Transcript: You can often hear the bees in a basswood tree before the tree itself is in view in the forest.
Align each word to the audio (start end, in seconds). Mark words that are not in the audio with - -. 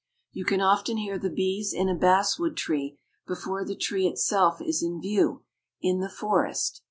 You 0.31 0.45
can 0.45 0.61
often 0.61 0.97
hear 0.97 1.19
the 1.19 1.29
bees 1.29 1.73
in 1.75 1.87
a 1.87 1.93
basswood 1.93 2.57
tree 2.57 2.97
before 3.27 3.63
the 3.63 3.75
tree 3.75 4.07
itself 4.07 4.59
is 4.59 4.81
in 4.81 4.99
view 4.99 5.43
in 5.79 5.99
the 5.99 6.09
forest. 6.09 6.79